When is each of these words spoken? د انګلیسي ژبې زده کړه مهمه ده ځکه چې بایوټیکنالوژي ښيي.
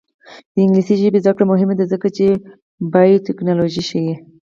د 0.53 0.55
انګلیسي 0.63 0.95
ژبې 1.01 1.19
زده 1.23 1.31
کړه 1.35 1.45
مهمه 1.51 1.73
ده 1.79 1.85
ځکه 1.93 2.07
چې 2.17 2.25
بایوټیکنالوژي 2.93 3.83
ښيي. 3.89 4.13